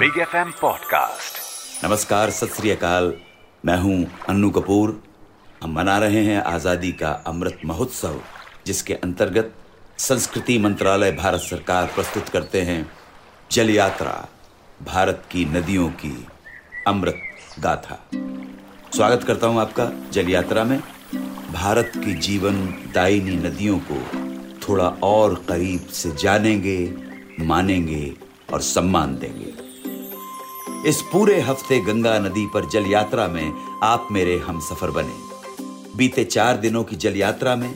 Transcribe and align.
Big 0.00 0.18
F 0.18 0.36
M 0.36 0.50
podcast 0.60 1.84
नमस्कार, 1.84 2.30
सत 2.30 2.52
श्री 2.56 2.70
अकाल। 2.70 3.12
मैं 3.64 3.76
हूँ 3.78 4.06
अन्नू 4.28 4.50
कपूर। 4.50 5.02
हम 5.62 5.72
मना 5.72 5.98
रहे 5.98 6.24
हैं 6.24 6.42
आज़ादी 6.42 6.92
का 6.92 7.10
अमृत 7.26 7.58
महोत्सव, 7.64 8.20
जिसके 8.66 8.94
अंतर्गत 8.94 9.52
संस्कृति 9.98 10.58
मंत्रालय 10.58 11.12
भारत 11.12 11.40
सरकार 11.40 11.86
प्रस्तुत 11.86 12.28
करते 12.28 12.62
हैं। 12.62 12.90
जल 13.50 13.70
यात्रा, 13.70 14.28
भारत 14.82 15.22
की 15.30 15.44
नदियों 15.44 15.88
की 15.90 16.26
अमृत 16.86 17.20
गाथा। 17.58 17.98
स्वागत 18.96 19.24
करता 19.24 19.46
हूँ 19.46 19.60
आपका 19.60 19.90
जल 20.12 20.28
यात्रा 20.28 20.64
में। 20.64 20.78
भारत 21.52 21.92
की 21.96 22.14
जीवन 22.14 22.66
दायिनी 22.94 23.36
नदियों 23.36 23.78
को 23.92 24.02
थोड़ा 24.68 24.88
और 25.02 25.34
करीब 25.48 25.80
से 25.80 26.10
जानेंगे, 26.10 26.94
मानेंगे 27.40 28.14
और 28.52 28.60
सम्मान 28.60 29.18
देंगे। 29.18 29.69
इस 30.86 31.00
पूरे 31.02 31.40
हफ़्ते 31.40 31.80
गंगा 31.80 32.18
नदी 32.18 32.46
पर 32.46 32.68
जल 32.68 32.86
यात्रा 32.86 33.28
में 33.28 33.52
आप 33.82 34.08
मेरे 34.10 34.36
हम 34.38 34.60
सफ़र 34.60 34.90
बने। 34.90 35.96
बीते 35.96 36.24
चार 36.24 36.56
दिनों 36.56 36.84
की 36.84 36.96
जल 36.96 37.16
यात्रा 37.16 37.56
में 37.56 37.72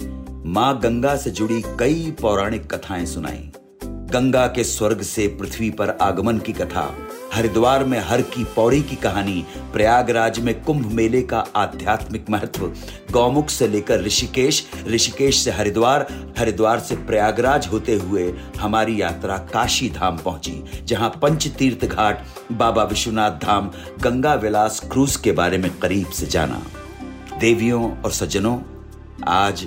माँ 0.46 0.78
गंगा 0.80 1.16
से 1.16 1.30
जुड़ी 1.30 1.62
कई 1.80 2.14
पौराणिक 2.20 2.74
कथाएँ 2.74 3.06
सुनाई। 3.06 3.50
गंगा 3.84 4.46
के 4.46 4.64
स्वर्ग 4.64 5.02
से 5.02 5.26
पृथ्वी 5.28 5.70
पर 5.70 5.90
आगमन 5.90 6.38
की 6.38 6.52
कथा 6.52 6.94
हरिद्वार 7.32 7.84
में 7.84 7.98
हर 7.98 8.22
की 8.22 8.44
पौड़ी 8.44 8.80
की 8.82 8.96
कहानी, 8.96 9.44
प्रयागराज 9.72 10.38
में 10.38 10.54
कुंभ 10.62 10.92
मेले 10.92 11.22
का 11.22 11.44
आध्यात्मिक 11.56 12.28
महत्व, 12.30 12.66
गौमुख 13.10 13.48
से 13.48 13.68
लेकर 13.68 14.00
ऋषिकेश 14.00 14.64
ऋषिकेश 14.86 15.38
से 15.38 15.50
हरिद्वार 15.50 16.06
हरिद्वार 16.38 16.80
से 16.80 16.96
प्रयागराज 16.96 17.66
होते 17.66 17.94
हुए 17.94 18.32
हमारी 18.58 19.00
यात्रा 19.00 19.38
काशी 19.52 19.88
धाम 19.90 20.18
पहुँची, 20.18 20.84
जहाँ 20.84 21.10
पंच 21.22 21.46
तीर्थ 21.48 21.84
घाट, 21.84 22.24
बाबा 22.52 22.82
विश्वनाथ 22.82 23.38
धाम, 23.38 23.70
गंगा 24.00 24.34
विलास 24.34 24.80
क्रूज 24.92 25.16
के 25.16 25.32
बारे 25.32 25.58
में 25.58 25.70
करीब 25.78 26.06
से 26.06 26.26
जाना। 26.26 26.62
देवियों 27.40 27.90
और 27.96 28.10
सज्जनों, 28.10 28.58
आज 29.28 29.66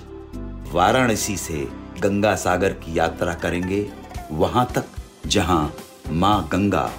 वाराणसी 0.72 1.36
से 1.38 1.68
गंगा 2.00 2.36
सागर 2.36 2.74
की 2.74 2.98
यात्रा 3.00 3.34
करेंगे, 3.34 3.86
वहाँ 4.31 4.68
तक 4.76 4.86
जहाँ 5.28 5.74
माँ 6.09 6.48
गंगा 6.52 6.90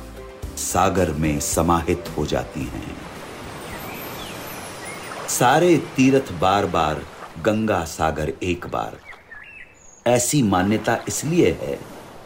सागर 0.59 1.13
में 1.15 1.39
समाहित 1.41 2.05
हो 2.17 2.27
जाती 2.27 2.65
हैं। 2.65 2.97
सारे 5.31 5.77
तीर्थ 5.97 6.33
बार 6.33 6.67
बार 6.67 7.03
गंगा 7.45 7.85
सागर 7.87 8.33
एक 8.43 8.67
बार। 8.67 8.99
ऐसी 10.07 10.43
मान्यता 10.43 10.99
इसलिए 11.09 11.51
है 11.63 11.79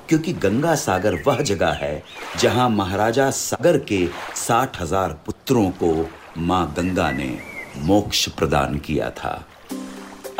क्योंकि 0.08 0.32
गंगा 0.32 0.74
सागर 0.74 1.14
वह 1.26 1.40
जगह 1.42 1.72
है 1.72 2.02
जहाँ 2.40 2.68
महाराजा 2.70 3.30
सागर 3.30 3.78
के 3.82 4.06
साठ 4.36 4.80
हज़ार 4.80 5.12
पुत्रों 5.26 5.70
को 5.82 5.94
माँ 6.38 6.66
गंगा 6.76 7.10
ने 7.10 7.30
मोक्ष 7.78 8.28
प्रदान 8.28 8.78
किया 8.78 9.10
था। 9.10 9.34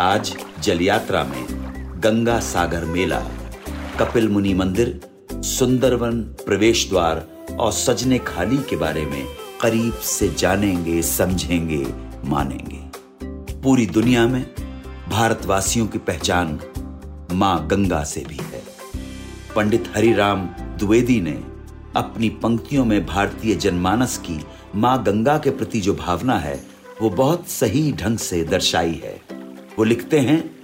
आज 0.01 0.35
जल 0.61 0.81
यात्रा 0.81 1.25
में 1.25 1.45
गंगा 2.05 2.39
सागर 2.43 2.85
मेला 2.85 3.21
कपिल 4.01 4.29
मुनि 4.29 4.55
मंदिर, 4.55 5.01
सुंदरवन 5.45 6.21
प्रवेश 6.45 6.89
द्वार 6.89 7.27
और 7.51 7.73
सजने 7.73 8.19
खाली 8.19 8.57
के 8.57 8.77
बारे 8.77 9.07
में 9.07 9.27
करीब 9.61 9.93
से 9.93 10.29
जानेंगे, 10.29 11.03
समझेंगे, 11.03 11.87
मानेंगे। 12.25 12.81
पूरी 13.61 13.87
दुनिया 13.87 14.27
में 14.27 14.47
भारतवासियों 15.09 15.87
की 15.87 15.99
पहचान 15.99 16.61
माँ 17.33 17.67
गंगा 17.67 18.05
से 18.05 18.25
भी 18.29 18.37
है। 18.37 18.63
पंडित 19.57 19.93
हरिराम 19.97 20.41
द्विवेदी 20.79 21.21
ने 21.21 21.45
अपनी 21.97 22.29
पंक्तियों 22.29 22.85
में 22.85 23.07
भारतीय 23.07 23.55
जनमानस 23.55 24.19
की 24.19 24.45
माँ 24.75 25.03
गंगा 25.03 25.39
के 25.39 25.51
प्रति 25.51 25.81
जो 25.81 25.95
भावना 25.95 26.39
है, 26.39 26.67
वो 27.03 27.11
बहुत 27.11 27.49
सही 27.49 27.93
ढंग 27.93 28.19
से 28.19 28.45
दर्शाई 28.45 29.01
है। 29.05 29.23
वो 29.79 29.85
लिखते 29.85 30.21
हैं, 30.21 30.63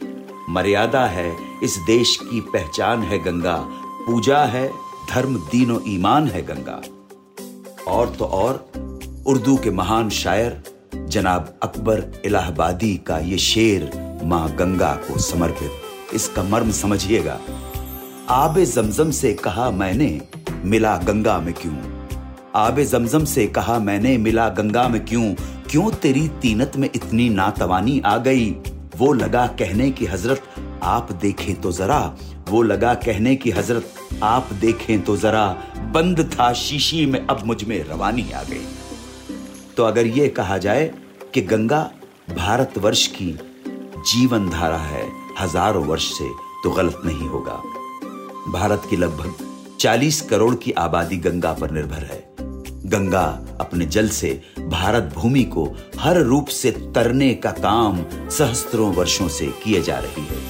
मर्यादा 0.50 1.06
है, 1.06 1.37
इस 1.62 1.77
देश 1.77 2.17
की 2.17 2.41
पहचान 2.41 3.03
है 3.03 3.19
गंगा, 3.19 3.56
पूजा 4.06 4.44
है 4.44 4.88
धर्म 5.11 5.37
दीनो 5.37 5.83
ईमान 5.89 6.29
है 6.29 6.43
गंगा। 6.43 6.83
और 7.89 8.09
तो 8.09 8.25
और, 8.25 8.73
उर्दू 9.27 9.57
के 9.57 9.71
महान 9.71 10.11
शायर 10.11 10.63
जनाब 10.95 11.59
अकबर 11.63 12.23
इलाहाबादी 12.25 12.97
का 12.97 13.19
ये 13.19 13.39
शेर 13.39 13.91
माँ 14.25 14.51
गंगा 14.51 14.95
को 14.95 15.19
समर्पित। 15.19 15.71
इसका 16.15 16.43
मर्म 16.43 16.71
समझिएगा। 16.71 17.41
आबे 18.29 18.67
जमजम 18.67 19.11
से 19.11 19.35
कहा 19.35 19.71
मैंने, 19.71 20.21
मिला 20.65 20.97
गंगा 20.97 21.39
में 21.39 21.55
क्यों? 21.55 22.09
आबे 22.55 22.85
जमजम 22.85 23.25
से 23.25 23.47
कहा 23.47 23.79
मैंने, 23.79 24.19
मिला 24.19 24.49
गंगा 24.49 24.89
में 24.89 25.05
क्यों? 25.05 25.35
क्यों 25.71 25.91
तेरी 25.91 26.29
तीनत 26.29 26.73
में 26.77 26.91
इतनी 26.95 27.29
नातवानी 27.29 28.01
आ 28.01 28.19
गई? 28.19 28.51
वो 28.97 29.13
लगा 29.13 29.47
कहने 29.47 29.91
की 29.91 30.07
हज़रत, 30.07 30.43
आप 30.83 31.13
देखें 31.13 31.61
तो 31.61 31.73
जरा 31.73 32.17
वो 32.49 32.63
लगा 32.63 32.93
कहने 32.97 33.35
की 33.37 33.51
हज़रत, 33.51 33.95
आप 34.23 34.53
देखें 34.53 35.01
तो 35.03 35.17
जरा 35.17 35.47
बंद 35.93 36.21
था 36.33 36.53
शीशी 36.53 37.05
में, 37.07 37.27
अब 37.27 37.45
मुझमें 37.47 37.83
रवानी 37.85 38.31
आ 38.31 38.43
गई। 38.43 38.67
तो 39.77 39.85
अगर 39.85 40.07
ये 40.07 40.29
कहा 40.29 40.59
जाए 40.59 40.91
कि 41.35 41.41
गंगा 41.43 41.91
भारतवर्ष 42.31 43.07
की 43.07 43.31
जीवन 44.07 44.49
धारा 44.51 44.79
है, 44.79 45.07
हज़ारों 45.41 45.85
वर्ष 45.87 46.09
से 46.13 46.29
तो 46.65 46.71
गलत 46.71 47.03
नहीं 47.05 47.29
होगा। 47.29 47.63
भारत 48.53 48.87
की 48.91 48.97
लगभग 48.97 49.47
40 49.81 50.21
करोड़ 50.21 50.55
की 50.55 50.73
आबादी 50.79 51.17
गंगा 51.19 51.53
पर 51.53 51.71
निर्भर 51.71 52.05
है। 52.05 52.27
गंगा 52.87 53.25
अपने 53.61 53.87
जल 53.87 54.09
से 54.09 54.31
भारत 54.59 55.13
भूमि 55.15 55.43
को 55.45 55.65
हर 55.99 56.21
रूप 56.23 56.47
से 56.49 56.71
तरने 56.95 57.33
का 57.35 57.51
काम 57.51 58.05
सहस्त्रों 58.29 58.93
वर्षों 58.95 59.29
से 59.29 59.47
किए 59.65 59.83
जा 59.83 59.99
रही 59.99 60.23
है। 60.23 60.48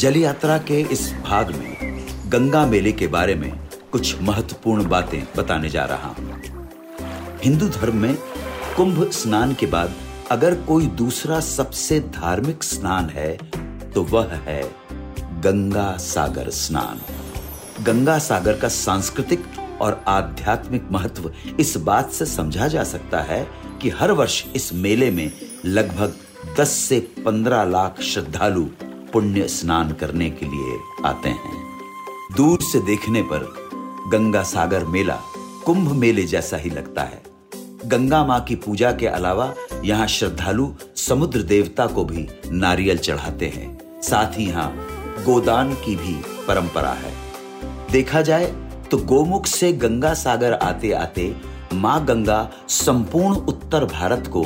जल 0.00 0.16
यात्रा 0.16 0.56
के 0.58 0.80
इस 0.92 1.00
भाग 1.24 1.50
में 1.50 2.04
गंगा 2.32 2.64
मेले 2.66 2.92
के 2.92 3.06
बारे 3.06 3.34
में 3.34 3.50
कुछ 3.92 4.20
महत्वपूर्ण 4.22 4.88
बातें 4.88 5.22
बताने 5.36 5.68
जा 5.68 5.84
रहा 5.84 6.08
हूँ। 6.08 6.38
हिंदू 7.44 7.68
धर्म 7.68 7.96
में 7.96 8.14
कुंभ 8.76 9.10
स्नान 9.10 9.52
के 9.54 9.66
बाद 9.66 9.94
अगर 10.30 10.54
कोई 10.62 10.86
दूसरा 11.00 11.40
सबसे 11.40 12.00
धार्मिक 12.16 12.62
स्नान 12.62 13.10
है 13.10 13.36
तो 13.94 14.02
वह 14.02 14.34
है 14.46 14.62
गंगा 15.44 15.96
सागर 15.96 16.50
स्नान। 16.50 17.00
गंगा 17.84 18.18
सागर 18.18 18.58
का 18.58 18.68
सांस्कृतिक 18.68 19.44
और 19.80 20.02
आध्यात्मिक 20.08 20.90
महत्व 20.92 21.32
इस 21.60 21.76
बात 21.76 22.12
से 22.12 22.26
समझा 22.26 22.68
जा 22.68 22.84
सकता 22.84 23.20
है 23.22 23.46
कि 23.82 23.90
हर 23.90 24.12
वर्ष 24.12 24.44
इस 24.56 24.72
मेले 24.74 25.10
में 25.10 25.30
लगभग 25.64 26.16
10 26.58 26.78
से 26.88 27.06
15 27.26 27.68
लाख 27.70 28.00
श्रद्धालु 28.02 28.66
पुण्य 29.12 29.48
स्नान 29.48 29.92
करने 29.92 30.30
के 30.30 30.46
लिए 30.46 30.78
आते 31.04 31.28
हैं। 31.28 31.58
दूर 32.36 32.62
से 32.62 32.80
देखने 32.80 33.22
पर 33.22 33.52
गंगा 34.12 34.42
सागर 34.42 34.84
मेला 34.84 35.18
कुंभ 35.66 35.92
मेले 35.92 36.22
जैसा 36.24 36.56
ही 36.56 36.70
लगता 36.70 37.02
है। 37.02 37.22
गंगा 37.86 38.24
माँ 38.24 38.40
की 38.40 38.54
पूजा 38.56 38.92
के 38.92 39.06
अलावा 39.06 39.52
यहाँ 39.84 40.06
श्रद्धालु 40.06 40.68
समुद्र 40.98 41.42
देवता 41.42 41.86
को 41.86 42.04
भी 42.04 42.26
नारियल 42.46 42.98
चढ़ाते 42.98 43.48
हैं। 43.48 44.00
साथ 44.02 44.38
ही 44.38 44.46
यहाँ 44.46 44.72
गोदान 45.24 45.74
की 45.74 45.96
भी 45.96 46.14
परंपरा 46.48 46.92
है। 46.94 47.12
देखा 47.92 48.22
जाए 48.22 48.46
तो 48.90 48.96
गोमुख 49.06 49.46
से 49.46 49.72
गंगा 49.72 50.12
सागर 50.14 50.52
आते 50.52 50.92
आते 50.92 51.34
माँ 51.72 52.04
गंगा 52.04 52.48
संपूर्ण 52.68 53.36
उत्तर 53.44 53.84
भारत 53.84 54.30
को 54.36 54.44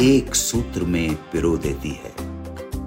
एक 0.00 0.34
सूत्र 0.34 0.84
में 0.84 1.14
पिरो 1.32 1.56
देती 1.56 1.90
है। 1.94 2.11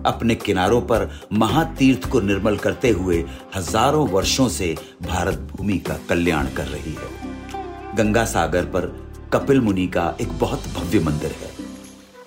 अपने 0.06 0.36
किनारों 0.36 0.82
पर 0.82 1.10
महातीर्थ 1.34 2.10
को 2.10 2.22
निर्मल 2.22 2.58
करते 2.58 2.90
हुए 2.90 3.24
हज़ारों 3.56 4.08
वर्षों 4.10 4.48
से 4.50 4.76
भारत 5.02 5.48
भूमि 5.52 5.78
का 5.80 5.98
कल्याण 6.10 6.48
कर 6.48 6.68
रही 6.68 6.94
है। 6.94 7.96
गंगा 7.96 8.26
सागर 8.26 8.66
पर 8.66 8.86
कपिल 9.34 9.62
मुनि 9.62 9.88
का 9.88 10.16
एक 10.22 10.38
बहुत 10.40 10.68
भव्य 10.76 11.00
मंदिर 11.00 11.32
है। 11.32 11.54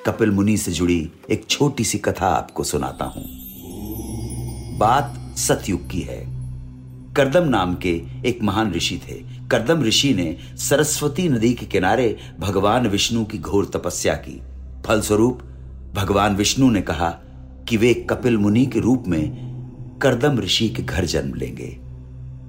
कपिल 0.07 0.31
मुनि 0.31 0.57
से 0.57 0.73
जुड़ी 0.73 1.11
एक 1.31 1.47
छोटी 1.51 1.85
सी 1.85 1.99
कथा 1.99 2.27
आपको 2.27 2.65
सुनाता 2.65 3.05
हूँ। 3.05 3.25
बात 4.79 5.15
सतयुग 5.39 5.89
की 5.91 6.01
है। 6.01 6.21
करदम 7.17 7.45
नाम 7.45 7.75
के 7.75 7.91
एक 8.27 8.43
महान 8.43 8.73
ऋषि 8.73 9.01
थे। 9.09 9.15
करदम 9.49 9.83
ऋषि 9.83 10.13
ने 10.15 10.37
सरस्वती 10.59 11.29
नदी 11.29 11.53
के 11.55 11.67
किनारे 11.67 12.17
भगवान 12.41 12.87
विष्णु 12.87 13.25
की 13.25 13.39
घोर 13.39 13.71
तपस्या 13.75 14.15
की। 14.15 14.41
फलस्वरूप 14.87 15.43
भगवान 15.95 16.37
विष्णु 16.37 16.71
ने 16.71 16.83
कहा 16.83 17.09
कि 17.69 17.77
वे 17.77 17.95
कपिल 17.95 18.39
मुनि 18.39 18.67
के 18.67 18.81
रूप 18.81 19.05
में 19.09 19.49
करदम 20.03 20.39
ऋषि 20.39 20.69
के 20.69 20.83
घर 20.83 21.05
जन्म 21.05 21.35
लेंगे। 21.35 21.79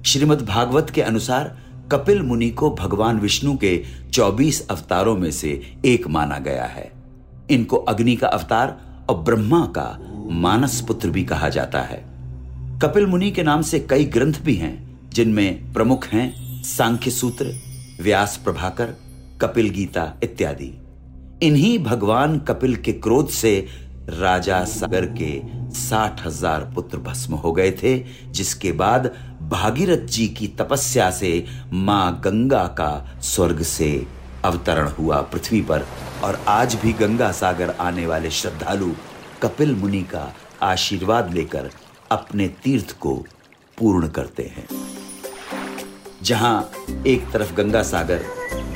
श्रीमद् 0.06 0.46
भागवत 0.46 0.90
के 0.90 1.02
अनुसार 1.02 1.58
कपिल 1.92 2.22
मुनि 2.22 2.50
को 2.50 2.70
भगवान 2.70 3.20
विष्णु 3.20 3.56
के 3.56 3.84
24 4.12 4.68
अवतारों 4.68 5.16
में 5.16 5.30
से 5.30 5.74
एक 5.84 6.06
माना 6.08 6.38
गया 6.38 6.64
है। 6.64 6.92
इनको 7.50 7.76
अग्नि 7.76 8.16
का 8.16 8.26
अवतार 8.26 8.80
और 9.10 9.18
ब्रह्मा 9.18 9.66
का 9.66 9.98
मानस 10.30 10.80
पुत्र 10.80 11.10
भी 11.10 11.24
कहा 11.24 11.48
जाता 11.48 11.80
है। 11.80 12.04
कपिल 12.82 13.06
मुनि 13.06 13.30
के 13.30 13.42
नाम 13.42 13.62
से 13.62 13.80
कई 13.80 14.04
ग्रंथ 14.04 14.34
भी 14.42 14.54
हैं, 14.54 15.00
जिनमें 15.10 15.72
प्रमुख 15.72 16.06
हैं 16.06 16.62
सांख्य 16.62 17.10
सूत्र, 17.10 17.54
व्यास 18.02 18.40
प्रभाकर, 18.44 18.94
कपिल 19.40 19.68
गीता 19.68 20.16
इत्यादि। 20.22 20.78
इन्हीं 21.42 21.78
भगवान 21.78 22.38
कपिल 22.38 22.76
के 22.76 22.92
क्रोध 22.92 23.28
से 23.28 23.66
राजा 24.12 24.64
सागर 24.66 25.06
के 25.18 25.40
साठ 25.74 26.24
हज़ार 26.26 26.64
पुत्र 26.74 26.98
भस्म 26.98 27.34
हो 27.34 27.52
गए 27.52 27.70
थे, 27.72 27.98
जिसके 28.28 28.72
बाद 28.72 29.10
भागीरथ 29.50 30.06
जी 30.06 30.26
की 30.28 30.46
तपस्या 30.58 31.10
से 31.10 31.44
माँ 31.72 32.20
गंगा 32.24 32.66
का 32.78 33.18
स्वर्ग 33.24 33.62
से 33.62 33.90
अवतरण 34.44 34.88
हुआ 34.88 35.20
पृथ्वी 35.22 35.60
पर। 35.62 35.86
और 36.24 36.40
आज 36.48 36.74
भी 36.74 36.92
गंगा 36.92 37.30
सागर 37.32 37.70
आने 37.80 38.06
वाले 38.06 38.30
श्रद्धालु 38.30 38.92
कपिल 39.42 39.74
मुनि 39.74 40.02
का 40.04 40.32
आशीर्वाद 40.62 41.32
लेकर 41.34 41.70
अपने 42.10 42.48
तीर्थ 42.64 42.98
को 42.98 43.14
पूर्ण 43.78 44.08
करते 44.08 44.42
हैं। 44.56 44.66
जहाँ 46.22 46.70
एक 47.06 47.30
तरफ़ 47.32 47.54
गंगा 47.54 47.82
सागर 47.82 48.24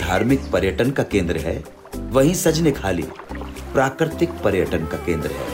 धार्मिक 0.01 0.51
पर्यटन 0.53 0.91
का 0.91 1.03
केंद्र 1.03 1.37
है, 1.39 1.63
वहीं 1.97 2.35
सजने 2.35 2.73
खाली 2.73 3.05
प्राकृतिक 3.75 4.31
पर्यटन 4.31 4.87
का 4.87 4.97
केंद्र 4.97 5.31
है। 5.31 5.47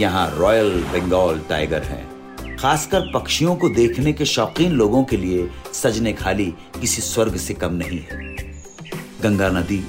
यहाँ 0.00 0.34
रॉयल 0.38 0.70
बंगाल 0.70 1.40
टाइगर 1.48 1.82
हैं। 1.82 2.56
खासकर 2.56 3.00
पक्षियों 3.14 3.56
को 3.56 3.68
देखने 3.68 4.12
के 4.12 4.24
शौकीन 4.24 4.72
लोगों 4.72 5.04
के 5.04 5.16
लिए 5.16 5.50
सजने 5.72 6.12
खाली 6.12 6.54
किसी 6.80 7.02
स्वर्ग 7.02 7.36
से 7.36 7.54
कम 7.54 7.72
नहीं 7.72 7.98
है। 7.98 8.36
गंगा 9.22 9.48
नदी, 9.48 9.86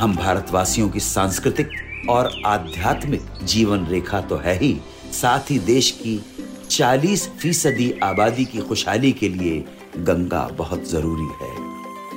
हम 0.00 0.16
भारतवासियों 0.16 0.88
की 0.88 1.00
सांस्कृतिक 1.00 1.70
और 2.10 2.42
आध्यात्मिक 2.46 3.22
जीवन 3.44 3.86
रेखा 3.86 4.20
तो 4.20 4.36
है 4.36 4.58
ही, 4.58 4.80
साथ 5.12 5.50
ही 5.50 5.58
देश 5.58 5.90
की 5.90 6.24
40 6.70 7.28
फ़ीसदी 7.28 8.00
आबादी 8.02 8.44
की 8.44 8.58
खुशहाली 8.58 9.12
के 9.12 9.28
लिए 9.28 9.64
गंगा 9.96 10.48
बहुत 10.52 10.90
ज़रूरी 10.90 11.28
है। 11.42 11.70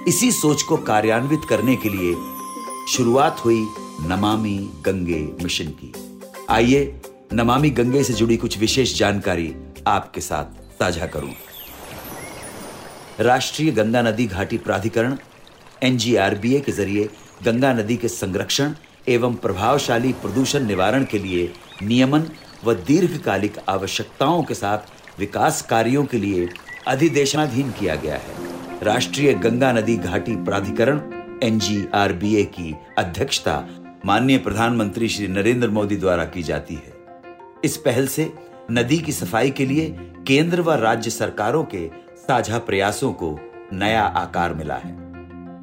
इसी 0.07 0.31
सोच 0.31 0.61
को 0.61 0.77
कार्यान्वित 0.77 1.41
करने 1.49 1.75
के 1.75 1.89
लिए 1.89 2.15
शुरुआत 2.93 3.41
हुई 3.45 3.65
नमामि 4.01 4.57
गंगे 4.85 5.19
मिशन 5.43 5.65
की। 5.65 5.91
आइए 6.49 7.01
नमामि 7.33 7.69
गंगे 7.69 8.03
से 8.03 8.13
जुड़ी 8.13 8.37
कुछ 8.37 8.57
विशेष 8.57 8.97
जानकारी 8.97 9.53
आपके 9.87 10.21
साथ 10.21 10.79
साझा 10.79 11.05
करूँ। 11.05 11.33
राष्ट्रीय 13.19 13.71
गंगा 13.71 14.01
नदी 14.01 14.25
घाटी 14.25 14.57
प्राधिकरण, 14.57 15.17
एनजीआरबीए 15.83 16.59
के 16.59 16.71
ज़रिए 16.71 17.09
गंगा 17.43 17.73
नदी 17.73 17.97
के 17.97 18.07
संरक्षण 18.07 18.73
एवं 19.07 19.35
प्रभावशाली 19.35 20.13
प्रदूषण 20.13 20.65
निवारण 20.65 21.03
के 21.03 21.19
लिए 21.19 21.51
नियमन 21.83 22.23
व 22.65 22.73
दीर्घकालिक 22.73 23.57
आवश्यकताओं 23.69 24.43
के 24.43 24.53
साथ 24.53 25.19
विकास 25.19 25.61
कार्यों 25.61 26.05
के 26.05 26.17
लिए 26.17 26.49
अधिदेशनाधीन 26.87 27.71
किया 27.71 27.95
गया 27.95 28.15
है। 28.15 28.81
राष्ट्रीय 28.83 29.33
गंगा 29.33 29.71
नदी 29.71 29.95
घाटी 29.97 30.35
प्राधिकरण, 30.35 31.01
एनजीआरबीए 31.43 32.43
की 32.43 32.75
अध्यक्षता 32.97 33.55
माननीय 34.05 34.37
प्रधानमंत्री 34.37 35.07
श्री 35.09 35.27
नरेंद्र 35.27 35.69
मोदी 35.69 35.95
द्वारा 35.95 36.25
की 36.25 36.41
जाती 36.43 36.75
है। 36.75 36.93
इस 37.63 37.77
पहल 37.77 38.07
से 38.07 38.33
नदी 38.71 38.97
की 38.97 39.11
सफ़ाई 39.11 39.51
के 39.51 39.65
लिए 39.65 39.95
केंद्र 40.27 40.61
व 40.61 40.71
राज्य 40.71 41.09
सरकारों 41.09 41.63
के 41.63 41.87
साझा 42.17 42.57
प्रयासों 42.57 43.13
को 43.13 43.39
नया 43.73 44.01
आकार 44.01 44.53
मिला 44.53 44.75
है। 44.75 44.91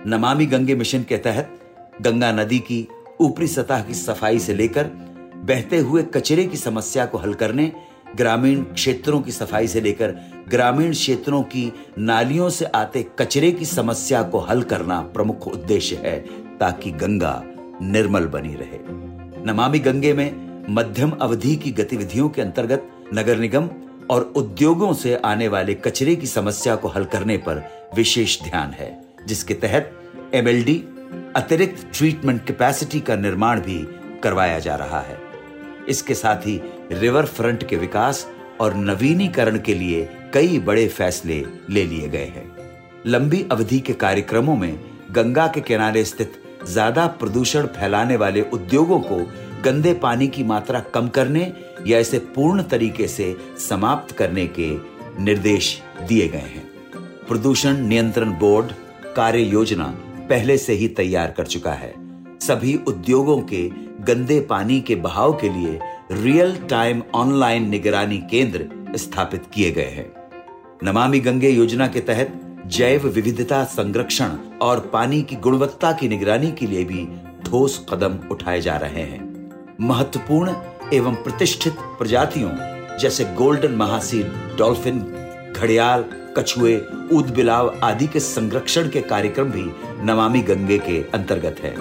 नमामि 0.09 0.47
गंगे 0.47 0.75
मिशन 0.75 1.03
के 1.03 1.17
तहत 1.17 1.61
गंगा 2.03 2.33
नदी 2.33 2.59
की 2.59 2.87
ऊपरी 3.21 3.47
सतह 3.47 3.83
की 3.83 3.95
सफ़ाई 3.95 4.39
से 4.39 4.55
लेकर 4.55 4.85
बहते 5.45 5.79
हुए 5.79 6.03
कचरे 6.03 6.47
की 6.47 6.57
समस्या 6.57 7.07
को 7.07 7.19
हल 7.19 7.35
करने, 7.35 7.73
ग्रामीण 8.17 8.63
क्षेत्रों 8.65 9.21
की 9.21 9.33
सफ़ाई 9.33 9.69
से 9.69 9.81
लेकर 9.81 10.17
ग्रामीण 10.49 10.93
क्षेत्रों 10.93 11.43
की 11.43 11.73
नालियों 11.99 12.51
से 12.51 12.65
आते 12.65 13.07
कचरे 13.19 13.53
की 13.53 13.65
समस्या 13.65 14.23
को 14.23 14.39
हल 14.39 14.63
करना 14.63 15.01
प्रमुख 15.01 15.49
उद्देश्य 15.49 15.97
है, 15.97 16.19
ताकि 16.59 16.91
गंगा 16.91 17.43
निर्मल 17.83 18.27
बनी 18.27 18.55
रहे। 18.55 18.79
नमामि 19.47 19.79
गंगे 19.79 20.13
में 20.13 20.51
मध्यम 20.69 21.11
अवधि 21.11 21.57
की 21.57 21.71
गतिविधियों 21.71 22.29
के 22.29 22.43
अंतर्गत 22.43 22.91
नगर 23.15 23.39
निगम 23.39 23.69
और 24.11 24.33
उद्योगों 24.37 24.93
से 24.95 25.15
आने 25.17 25.49
वाले 25.49 25.75
कचरे 25.75 26.17
की 26.17 26.27
समस्या 26.27 26.77
को 26.77 26.89
हल 26.89 27.05
करने 27.05 27.37
पर 27.37 27.63
विशेष 27.97 28.43
ध्यान 28.43 28.71
है, 28.71 29.05
जिसके 29.27 29.55
तहत 29.55 29.93
एमएलडी 30.35 30.85
अतिरिक्त 31.37 31.87
ट्रीटमेंट 31.95 32.45
कैपेसिटी 32.47 33.01
का 33.01 33.17
निर्माण 33.17 33.61
भी 33.61 33.87
करवाया 34.23 34.59
जा 34.59 34.77
रहा 34.77 35.01
है। 35.01 35.19
इसके 35.89 36.15
साथ 36.15 36.37
ही 36.37 36.61
रिवर 36.93 37.27
फ्रंट 37.27 37.69
के 37.69 37.77
विकास 37.77 38.27
और 38.61 38.75
नवीनीकरण 38.75 39.59
के 39.59 39.75
लिए 39.75 40.09
कई 40.35 40.59
बड़े 40.59 40.89
फैसले 40.89 41.45
ले 41.71 41.85
लिए 41.85 42.09
गए 42.09 42.25
हैं। 42.25 42.51
लंबी 43.07 43.47
अवधि 43.53 43.81
के 43.81 43.93
कार्यक्रमों 43.93 44.57
में 44.57 44.81
गंगा 45.11 45.47
के 45.47 45.61
किनारे 45.61 46.05
स्थित 46.05 46.43
ज़्यादा 46.67 47.07
प्रदूषण 47.21 47.67
फैलाने 47.67 48.17
वाले 48.17 48.41
उद्योगों 48.53 49.01
को 49.01 49.17
गंदे 49.65 49.93
पानी 49.95 50.29
की 50.29 50.45
मात्रा 50.45 50.81
कम 50.95 51.09
करने 51.09 51.53
या 51.87 51.99
इसे 51.99 52.19
पूर्ण 52.35 52.63
तरीके 52.63 53.07
से 53.09 53.35
समाप्त 53.69 54.17
करने 54.17 54.47
के 54.59 54.71
निर्देश 55.23 55.81
दिए 56.09 56.29
गए 56.29 56.39
हैं। 56.39 56.65
प्रदूषण 57.29 57.77
नियंत्रण 57.79 58.33
बोर्ड 58.39 58.73
कार्य 59.17 59.43
योजना 59.43 59.85
पहले 60.29 60.57
से 60.59 60.73
ही 60.73 60.89
तैयार 60.89 61.31
कर 61.31 61.47
चुका 61.47 61.73
है। 61.73 61.93
सभी 62.41 62.75
उद्योगों 62.89 63.39
के 63.43 63.69
गंदे 64.05 64.41
पानी 64.41 64.81
के 64.81 64.95
बहाव 64.97 65.33
के 65.33 65.49
लिए 65.49 65.79
रियल 66.13 66.57
टाइम 66.71 67.03
ऑनलाइन 67.15 67.69
निगरानी 67.69 68.19
केंद्र 68.31 68.97
स्थापित 68.97 69.43
किए 69.55 69.71
गए 69.71 69.91
हैं। 69.91 70.11
नमामि 70.85 71.21
गंगे 71.21 71.51
योजना 71.51 71.87
के 71.89 72.01
तहत 72.01 72.50
जैव 72.67 73.07
विविधता 73.09 73.65
संरक्षण 73.65 74.37
और 74.63 74.81
पानी 74.81 75.23
की 75.23 75.37
गुणवत्ता 75.37 75.93
की 75.93 76.09
निगरानी 76.09 76.53
के 76.53 76.67
लिए 76.67 76.85
भी 76.85 77.09
ठोस 77.47 77.87
कदम 77.93 78.19
उठाए 78.31 78.61
जा 78.61 78.77
रहे 78.77 79.03
हैं। 79.03 79.51
महत्वपूर्ण 79.81 80.55
एवं 80.93 81.15
प्रतिष्ठित 81.15 81.75
प्रजातियों, 81.79 82.51
जैसे 82.99 83.25
गोल्डन 83.25 83.73
महासील, 83.73 84.33
डॉल्फिन, 84.59 84.99
घड़ियाल, 85.57 86.05
कछुए 86.39 86.83
ऊद 87.13 87.31
बिलाव 87.31 87.81
आदि 87.83 88.07
के 88.07 88.21
संरक्षण 88.21 88.89
के 88.89 89.01
कार्यक्रम 89.01 89.45
भी 89.45 89.71
नमामि 90.05 90.41
गंगे 90.41 90.79
के 90.79 91.03
अंतर्गत 91.03 91.57
है। 91.61 91.75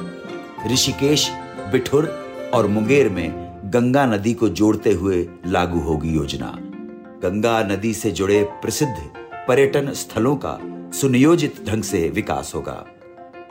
ऋषिकेश, 0.73 1.31
बिठुर 1.71 2.25
और 2.53 2.67
मुंगेर 2.67 3.09
में 3.09 3.59
गंगा 3.65 4.05
नदी 4.05 4.33
को 4.33 4.49
जोड़ते 4.49 4.91
हुए 4.91 5.27
लागू 5.47 5.79
होगी 5.79 6.09
योजना। 6.09 6.57
गंगा 7.23 7.63
नदी 7.63 7.93
से 7.93 8.11
जुड़े 8.11 8.43
प्रसिद्ध 8.43 9.11
पर्यटन 9.47 9.93
स्थलों 9.93 10.35
का 10.35 10.59
सुनियोजित 10.93 11.65
ढंग 11.67 11.83
से 11.83 12.09
विकास 12.09 12.51
होगा। 12.55 12.85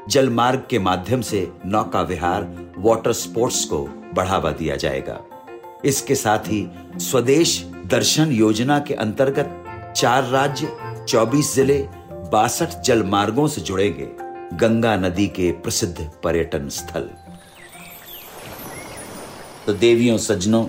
जल 0.09 0.31
मार्ग 0.31 0.67
के 0.71 0.79
माध्यम 0.79 1.21
से 1.21 1.53
नौका 1.67 2.01
विहार 2.03 2.75
वाटर 2.79 3.13
स्पोर्ट्स 3.13 3.65
को 3.65 3.79
बढ़ावा 4.15 4.51
दिया 4.51 4.77
जाएगा। 4.77 5.21
इसके 5.85 6.15
साथ 6.15 6.39
ही 6.39 6.69
स्वदेश 6.97 7.63
दर्शन 7.87 8.33
योजना 8.33 8.79
के 8.79 8.95
अंतर्गत 8.95 9.65
चार 9.97 10.25
राज्य 10.25 10.69
24 11.09 11.55
ज़िले, 11.55 11.79
बासठ 12.33 12.81
जल 12.81 13.03
मार्गों 13.03 13.47
से 13.49 13.61
जुड़ेंगे। 13.61 14.09
गंगा 14.57 14.97
नदी 14.97 15.27
के 15.27 15.51
प्रसिद्ध 15.53 16.11
पर्यटन 16.25 16.69
स्थल। 16.69 17.11
तो 19.67 19.73
देवियों, 19.73 20.19
सज्जनों, 20.19 20.67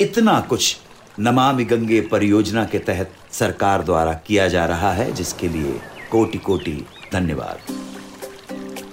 इतना 0.00 0.40
कुछ 0.40 0.76
नमामि 1.20 1.64
गंगे 1.64 2.00
परियोजना 2.00 2.64
के 2.64 2.78
तहत 2.78 3.10
सरकार 3.32 3.82
द्वारा 3.82 4.12
किया 4.12 4.48
जा 4.48 4.66
रहा 4.66 4.92
है, 4.92 5.12
जिसके 5.12 5.48
लिए 5.48 5.80
कोटि 6.10 6.38
कोटि 6.38 6.86
धन्यवाद। 7.12 7.58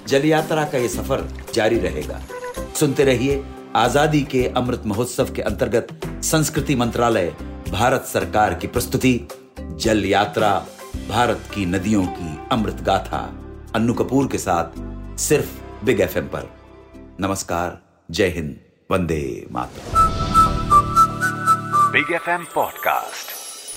जल 0.07 0.25
यात्रा 0.25 0.65
का 0.65 0.77
ये 0.77 0.89
सफ़र 0.89 1.43
जारी 1.53 1.79
रहेगा। 1.79 2.21
सुनते 2.79 3.03
रहिए 3.03 3.45
आज़ादी 3.75 4.21
के 4.21 4.47
अमृत 4.47 4.83
महोत्सव 4.85 5.33
के 5.33 5.41
अंतर्गत 5.41 5.87
संस्कृति 6.23 6.75
मंत्रालय, 6.75 7.35
भारत 7.69 8.01
सरकार 8.01 8.53
की 8.53 8.67
प्रस्तुति 8.67 9.27
जल 9.59 10.05
यात्रा 10.05 10.65
भारत 11.09 11.43
की 11.53 11.65
नदियों 11.65 12.05
की 12.05 12.39
अमृत 12.51 12.75
गाथा, 12.75 13.35
अन्नू 13.75 13.93
कपूर 13.93 14.27
के 14.27 14.37
साथ, 14.37 14.65
सिर्फ़ 15.17 15.85
बिग 15.85 16.01
एफएम 16.01 16.27
पर। 16.27 16.51
नमस्कार, 17.19 17.81
जय 18.11 18.27
हिंद, 18.27 18.55
Vande 18.91 19.47
Mataram. 19.51 20.05
Big 21.95 22.07
FM 22.07 22.45
Podcast. 22.57 23.44